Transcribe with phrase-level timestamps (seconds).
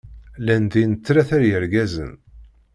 [0.39, 2.11] Llan din tlata yergazen.